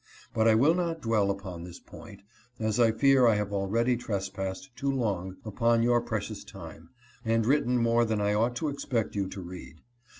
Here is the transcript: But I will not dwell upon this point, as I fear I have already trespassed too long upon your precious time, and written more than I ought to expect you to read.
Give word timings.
But 0.33 0.47
I 0.47 0.55
will 0.55 0.73
not 0.73 0.99
dwell 0.99 1.29
upon 1.29 1.63
this 1.63 1.79
point, 1.79 2.23
as 2.59 2.79
I 2.79 2.91
fear 2.91 3.27
I 3.27 3.35
have 3.35 3.53
already 3.53 3.95
trespassed 3.95 4.75
too 4.75 4.89
long 4.91 5.37
upon 5.45 5.83
your 5.83 6.01
precious 6.01 6.43
time, 6.43 6.89
and 7.23 7.45
written 7.45 7.77
more 7.77 8.03
than 8.03 8.19
I 8.19 8.33
ought 8.33 8.55
to 8.55 8.69
expect 8.69 9.13
you 9.15 9.27
to 9.27 9.41
read. 9.41 9.75